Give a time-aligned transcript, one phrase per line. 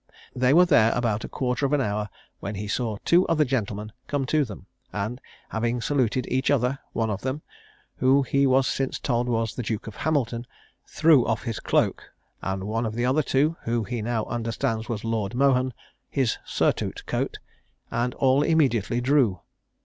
[0.35, 2.09] They were there about a quarter of an hour,
[2.39, 6.79] when he saw two other gentlemen come to them; and, after having saluted each other,
[6.93, 7.43] one of them,
[7.97, 10.47] who he was since told was the Duke of Hamilton,
[10.87, 12.11] threw off his cloak;
[12.41, 15.71] and one of the other two, who he now understands was Lord Mohun,
[16.09, 17.37] his surtout coat,
[17.91, 19.41] and all immediately drew.